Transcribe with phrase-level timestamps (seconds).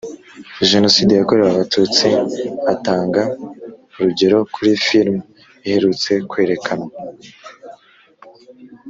[0.69, 2.07] Jenoside yakorewe Abatutsi
[2.73, 3.21] atanga
[3.97, 5.21] urugero kuri filimi
[5.67, 6.89] iherutse kwerekanwa